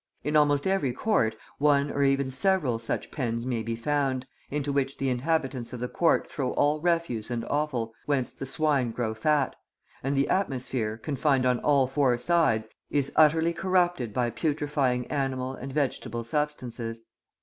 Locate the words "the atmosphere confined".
10.17-11.45